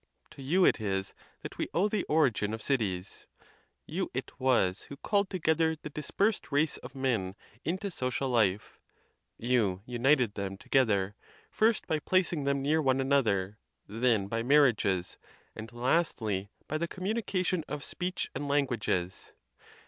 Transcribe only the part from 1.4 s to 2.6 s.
that we owe the origin